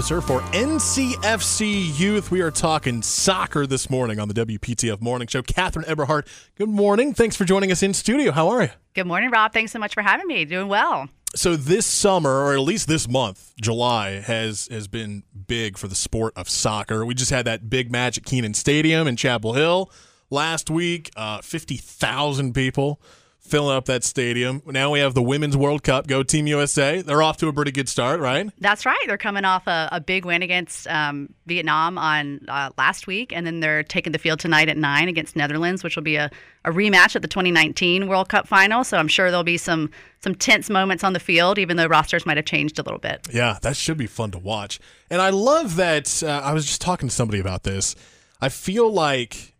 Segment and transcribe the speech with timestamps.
[0.00, 2.30] officer for NCFC Youth.
[2.30, 5.42] We are talking soccer this morning on the WPTF Morning Show.
[5.42, 7.12] Katharine Eberhardt, good morning.
[7.12, 8.32] Thanks for joining us in studio.
[8.32, 8.70] How are you?
[8.94, 9.52] Good morning, Rob.
[9.52, 10.46] Thanks so much for having me.
[10.46, 11.10] Doing well.
[11.34, 15.94] So this summer, or at least this month, July has has been big for the
[15.94, 17.04] sport of soccer.
[17.04, 19.92] We just had that big match at Kenan Stadium in Chapel Hill
[20.30, 21.10] last week.
[21.14, 23.02] Uh, Fifty thousand people
[23.50, 24.62] filling up that stadium.
[24.66, 26.06] Now we have the Women's World Cup.
[26.06, 27.02] Go Team USA.
[27.02, 28.48] They're off to a pretty good start, right?
[28.60, 28.98] That's right.
[29.06, 33.46] They're coming off a, a big win against um, Vietnam on uh, last week, and
[33.46, 36.30] then they're taking the field tonight at nine against Netherlands, which will be a,
[36.64, 38.84] a rematch at the 2019 World Cup final.
[38.84, 39.90] So I'm sure there'll be some
[40.22, 43.26] some tense moments on the field, even though rosters might have changed a little bit.
[43.32, 44.78] Yeah, that should be fun to watch.
[45.10, 46.22] And I love that.
[46.22, 47.96] Uh, I was just talking to somebody about this.
[48.40, 49.54] I feel like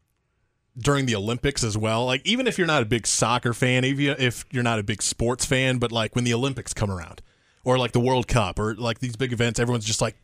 [0.80, 2.06] during the Olympics as well.
[2.06, 5.02] Like even if you're not a big soccer fan, even if you're not a big
[5.02, 7.22] sports fan, but like when the Olympics come around
[7.64, 10.16] or like the World Cup or like these big events, everyone's just like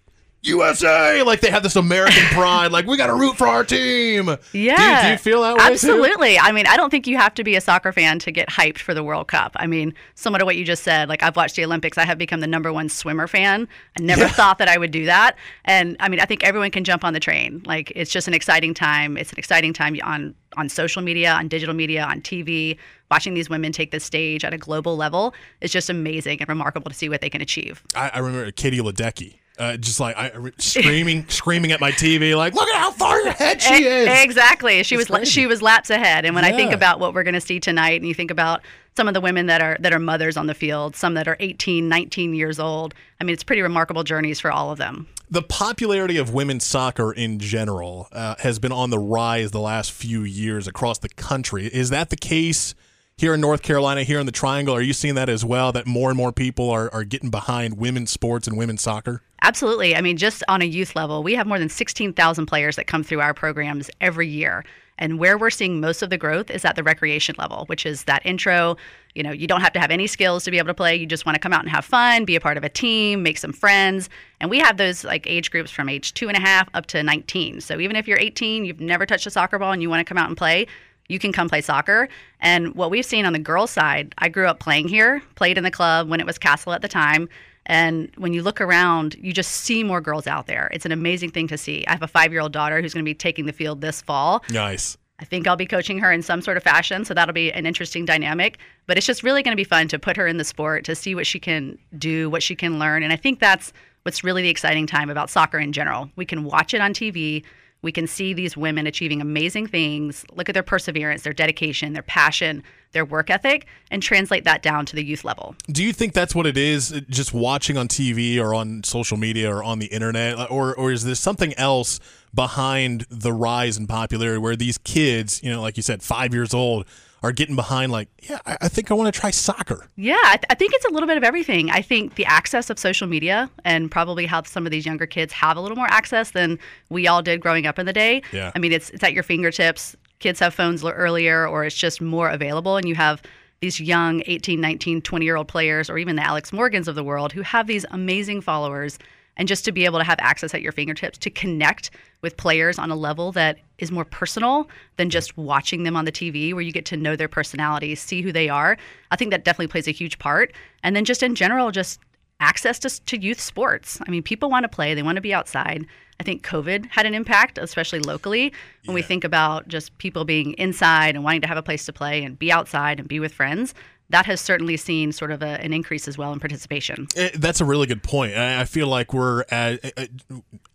[0.46, 4.36] USA, like they have this American pride, like we got to root for our team.
[4.52, 5.64] Yeah, do you, do you feel that way?
[5.64, 6.34] Absolutely.
[6.34, 6.40] Too?
[6.42, 8.78] I mean, I don't think you have to be a soccer fan to get hyped
[8.78, 9.52] for the World Cup.
[9.56, 12.18] I mean, similar to what you just said, like I've watched the Olympics, I have
[12.18, 13.68] become the number one swimmer fan.
[13.98, 14.28] I never yeah.
[14.28, 17.12] thought that I would do that, and I mean, I think everyone can jump on
[17.12, 17.62] the train.
[17.66, 19.16] Like it's just an exciting time.
[19.16, 22.78] It's an exciting time on on social media, on digital media, on TV.
[23.10, 26.90] Watching these women take the stage at a global level is just amazing and remarkable
[26.90, 27.82] to see what they can achieve.
[27.94, 32.54] I, I remember Katie Ledecky uh, just like I, screaming, screaming at my TV, like,
[32.54, 35.30] "Look at how far ahead she is!" Exactly, she it's was crazy.
[35.30, 36.24] she was laps ahead.
[36.24, 36.50] And when yeah.
[36.50, 38.62] I think about what we're going to see tonight, and you think about
[38.96, 41.36] some of the women that are that are mothers on the field, some that are
[41.40, 42.94] 18, 19 years old.
[43.20, 45.06] I mean, it's pretty remarkable journeys for all of them.
[45.30, 49.90] The popularity of women's soccer in general uh, has been on the rise the last
[49.90, 51.66] few years across the country.
[51.66, 52.74] Is that the case?
[53.18, 55.72] Here in North Carolina, here in the Triangle, are you seeing that as well?
[55.72, 59.22] That more and more people are, are getting behind women's sports and women's soccer?
[59.40, 59.96] Absolutely.
[59.96, 63.02] I mean, just on a youth level, we have more than 16,000 players that come
[63.02, 64.66] through our programs every year.
[64.98, 68.04] And where we're seeing most of the growth is at the recreation level, which is
[68.04, 68.76] that intro.
[69.14, 70.96] You know, you don't have to have any skills to be able to play.
[70.96, 73.22] You just want to come out and have fun, be a part of a team,
[73.22, 74.10] make some friends.
[74.40, 77.02] And we have those like age groups from age two and a half up to
[77.02, 77.62] 19.
[77.62, 80.04] So even if you're 18, you've never touched a soccer ball, and you want to
[80.04, 80.66] come out and play,
[81.08, 82.08] you can come play soccer.
[82.40, 85.64] And what we've seen on the girls' side, I grew up playing here, played in
[85.64, 87.28] the club when it was CASL at the time.
[87.66, 90.70] And when you look around, you just see more girls out there.
[90.72, 91.84] It's an amazing thing to see.
[91.86, 94.00] I have a five year old daughter who's going to be taking the field this
[94.00, 94.44] fall.
[94.50, 94.96] Nice.
[95.18, 97.64] I think I'll be coaching her in some sort of fashion, so that'll be an
[97.64, 98.58] interesting dynamic.
[98.86, 100.94] But it's just really going to be fun to put her in the sport, to
[100.94, 103.02] see what she can do, what she can learn.
[103.02, 106.10] And I think that's what's really the exciting time about soccer in general.
[106.16, 107.42] We can watch it on TV,
[107.82, 112.02] we can see these women achieving amazing things, look at their perseverance, their dedication, their
[112.02, 115.54] passion, their work ethic, and translate that down to the youth level.
[115.70, 119.54] Do you think that's what it is, just watching on TV or on social media
[119.54, 120.50] or on the internet?
[120.50, 122.00] Or, or is there something else
[122.34, 126.54] behind the rise in popularity where these kids, you know, like you said, five years
[126.54, 126.86] old,
[127.22, 129.88] are getting behind like yeah i, I think i want to try soccer.
[129.96, 131.70] Yeah I, th- I, think it's a little bit of everything.
[131.70, 135.32] I think the access of social media and probably how some of these younger kids
[135.32, 136.58] have a little more access than
[136.90, 138.22] we all did growing up in the day.
[138.32, 138.52] Yeah.
[138.54, 139.96] i mean it's, it's at your fingertips.
[140.18, 143.22] Kids have phones earlier or it's just more available and you have
[143.60, 147.02] these young 18 19 20 year old players or even the alex morgans of the
[147.02, 148.98] world who have these amazing followers
[149.36, 151.90] and just to be able to have access at your fingertips to connect
[152.22, 156.12] with players on a level that is more personal than just watching them on the
[156.12, 158.76] TV, where you get to know their personalities, see who they are.
[159.10, 160.52] I think that definitely plays a huge part.
[160.82, 162.00] And then just in general, just
[162.40, 163.98] access to, to youth sports.
[164.06, 165.86] I mean, people want to play, they want to be outside.
[166.18, 168.52] I think COVID had an impact, especially locally,
[168.84, 168.94] when yeah.
[168.94, 172.24] we think about just people being inside and wanting to have a place to play
[172.24, 173.74] and be outside and be with friends
[174.10, 177.08] that has certainly seen sort of a, an increase as well in participation.
[177.16, 178.36] It, eh, that's a really good point.
[178.36, 180.10] I, I feel like we're at, at,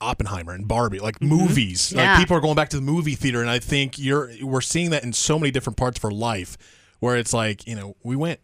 [0.02, 1.36] Oppenheimer and Barbie, like mm-hmm.
[1.36, 1.92] movies.
[1.92, 2.12] Yeah.
[2.12, 4.90] Like people are going back to the movie theater, and I think you're we're seeing
[4.92, 6.58] that in so many different parts of our life,
[7.00, 8.40] where it's like you know we went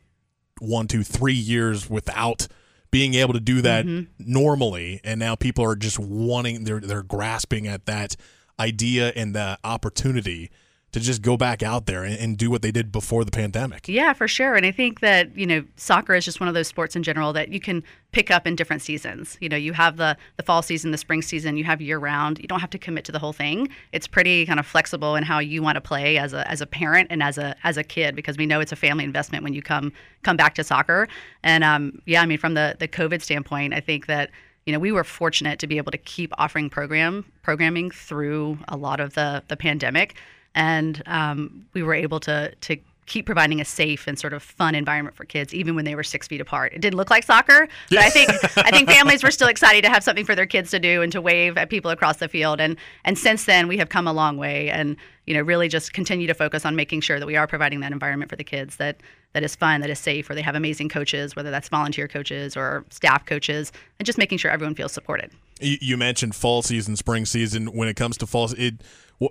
[0.60, 2.48] one, two, three years without
[2.90, 4.06] being able to do that mm-hmm.
[4.20, 8.16] normally, and now people are just wanting they're they're grasping at that
[8.60, 10.50] idea and the opportunity
[10.94, 13.88] to just go back out there and, and, do what they did before the pandemic.
[13.88, 14.56] Yeah, for sure.
[14.56, 17.34] And I think that, you know, soccer is just one of those sports in general
[17.34, 19.38] that you can pick up in different seasons.
[19.42, 22.40] You know, you have the the fall season, the spring season, you have year round.
[22.40, 23.70] You don't have to commit to the whole thing.
[23.92, 26.66] It's pretty kind of flexible in how you want to play as a as a
[26.66, 29.54] parent and as a as a kid because we know it's a family investment when
[29.54, 29.92] you come
[30.24, 31.08] come back to soccer.
[31.44, 34.32] And um, yeah, I mean from the the COVID standpoint, I think that
[34.66, 38.78] you know, we were fortunate to be able to keep offering program programming through a
[38.78, 40.16] lot of the the pandemic
[40.58, 44.76] and um, we were able to to keep providing a safe and sort of fun
[44.76, 46.74] environment for kids, even when they were six feet apart.
[46.74, 49.90] It didn't look like soccer, but I think I think families were still excited to
[49.90, 52.60] have something for their kids to do and to wave at people across the field.
[52.60, 52.76] And
[53.06, 56.28] and since then, we have come a long way, and you know, really just continue
[56.28, 59.02] to focus on making sure that we are providing that environment for the kids that
[59.34, 62.58] that is fun, that is safe, where they have amazing coaches, whether that's volunteer coaches
[62.58, 65.32] or staff coaches, and just making sure everyone feels supported.
[65.62, 67.68] You mentioned fall season, spring season.
[67.68, 68.82] When it comes to fall, it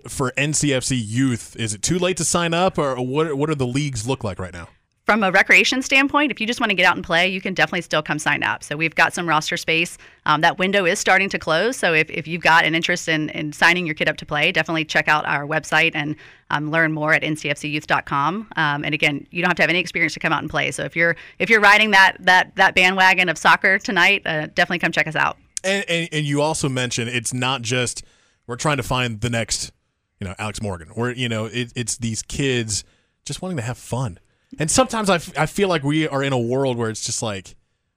[0.08, 3.34] for NCFC youth, is it too late to sign up, or what?
[3.34, 4.68] What do the leagues look like right now?
[5.04, 7.54] From a recreation standpoint, if you just want to get out and play, you can
[7.54, 8.64] definitely still come sign up.
[8.64, 9.98] So we've got some roster space.
[10.24, 11.76] Um, that window is starting to close.
[11.76, 14.50] So if, if you've got an interest in, in signing your kid up to play,
[14.50, 16.16] definitely check out our website and
[16.50, 18.48] um, learn more at ncfcyouth.com.
[18.56, 20.72] Um, and again, you don't have to have any experience to come out and play.
[20.72, 24.80] So if you're if you're riding that that that bandwagon of soccer tonight, uh, definitely
[24.80, 25.38] come check us out.
[25.66, 28.04] And, and, and you also mentioned it's not just
[28.46, 29.72] we're trying to find the next
[30.20, 30.88] you know Alex Morgan.
[30.88, 32.84] Where you know it, it's these kids
[33.24, 34.18] just wanting to have fun.
[34.58, 37.22] And sometimes I, f- I feel like we are in a world where it's just
[37.22, 37.56] like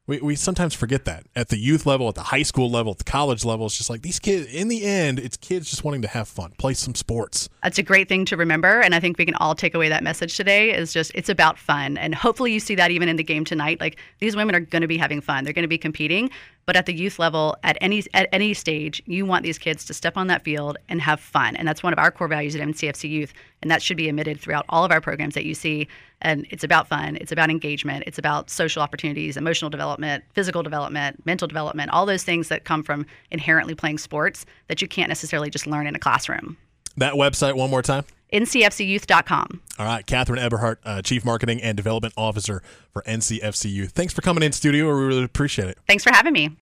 [0.09, 2.97] we, we sometimes forget that at the youth level, at the high school level, at
[2.97, 3.67] the college level.
[3.67, 4.51] It's just like these kids.
[4.51, 7.47] In the end, it's kids just wanting to have fun, play some sports.
[7.61, 10.01] That's a great thing to remember, and I think we can all take away that
[10.01, 10.73] message today.
[10.75, 13.79] Is just it's about fun, and hopefully you see that even in the game tonight.
[13.79, 15.43] Like these women are going to be having fun.
[15.43, 16.31] They're going to be competing,
[16.69, 19.91] but at the youth level, at any at any stage, you want these kids to
[19.91, 22.61] step on that field and have fun, and that's one of our core values at
[22.61, 23.33] NCFC Youth,
[23.63, 25.87] and that should be emitted throughout all of our programs that you see.
[26.21, 31.25] And it's about fun, it's about engagement, it's about social opportunities, emotional development, physical development,
[31.25, 35.49] mental development, all those things that come from inherently playing sports that you can't necessarily
[35.49, 36.55] just learn in a classroom.
[36.97, 39.61] That website one more time ncfcyouth.com.
[39.77, 42.61] All right, Katharine Eberhardt, uh, Chief Marketing and Development Officer
[42.91, 43.91] for NCFC Youth.
[43.91, 44.85] Thanks for coming in studio.
[44.85, 45.77] We really appreciate it.
[45.87, 46.57] Thanks for having me.